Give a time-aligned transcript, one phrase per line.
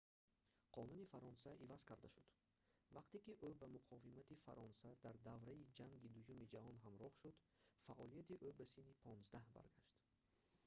[0.75, 2.27] қонуни фаронса иваз карда шуд
[2.97, 7.35] вақте ки ӯ ба муқовимати фаронса дар давраи ҷанги дуюми ҷаҳон ҳамроҳ шуд
[7.85, 9.93] фаъолияти ӯ ба синни 15 баргашт